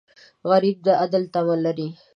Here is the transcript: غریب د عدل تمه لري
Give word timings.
غریب 0.49 0.77
د 0.85 0.87
عدل 1.01 1.23
تمه 1.33 1.55
لري 1.65 1.89